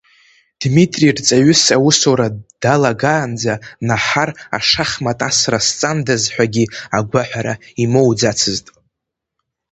[0.61, 2.27] Дмитри рҵаҩыс аусура
[2.61, 3.53] далагаанӡа
[3.87, 6.65] Наҳар ашахмат асра сҵандаз ҳәагьы
[6.97, 8.65] агәаҳәара имоуӡацызт.